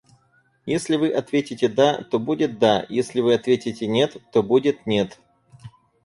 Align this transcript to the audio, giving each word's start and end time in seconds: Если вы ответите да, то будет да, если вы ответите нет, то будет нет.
Если 0.65 0.95
вы 0.95 1.09
ответите 1.09 1.67
да, 1.69 2.01
то 2.01 2.17
будет 2.17 2.57
да, 2.57 2.87
если 2.89 3.19
вы 3.21 3.35
ответите 3.35 3.85
нет, 3.85 4.17
то 4.31 4.41
будет 4.41 4.87
нет. 4.87 5.19